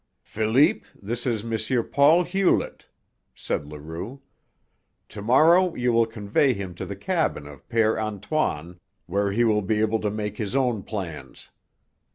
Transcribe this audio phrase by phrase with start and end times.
[0.23, 1.83] "Philippe, this is M.
[1.89, 2.87] Paul Hewlett,"
[3.35, 4.19] said Leroux.
[5.09, 9.61] "To morrow you will convey him to the cabin of Père Antoine, where he will
[9.61, 11.51] be able to make his own plans.